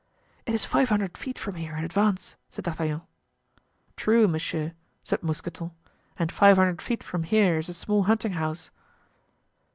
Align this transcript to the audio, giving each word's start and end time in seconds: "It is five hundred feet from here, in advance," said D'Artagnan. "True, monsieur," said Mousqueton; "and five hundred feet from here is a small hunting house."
"It 0.47 0.55
is 0.55 0.65
five 0.65 0.89
hundred 0.89 1.15
feet 1.15 1.37
from 1.37 1.53
here, 1.53 1.75
in 1.75 1.83
advance," 1.83 2.33
said 2.49 2.65
D'Artagnan. 2.65 3.03
"True, 3.95 4.27
monsieur," 4.27 4.73
said 5.03 5.21
Mousqueton; 5.21 5.69
"and 6.17 6.31
five 6.31 6.57
hundred 6.57 6.81
feet 6.81 7.03
from 7.03 7.21
here 7.21 7.59
is 7.59 7.69
a 7.69 7.75
small 7.75 8.05
hunting 8.05 8.31
house." 8.31 8.71